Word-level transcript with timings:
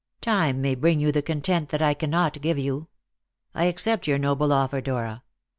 Time 0.21 0.61
may 0.61 0.73
bring 0.73 0.99
you 0.99 1.11
the 1.11 1.21
content 1.21 1.69
that 1.69 1.79
I 1.79 1.93
cannot 1.93 2.41
give 2.41 2.57
you. 2.57 2.87
I 3.53 3.65
accept 3.65 4.07
your 4.07 4.17
noble 4.17 4.51
offer, 4.51 4.81
Dora. 4.81 5.21